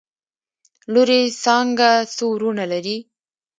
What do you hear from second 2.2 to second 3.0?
وروڼه لري؟؟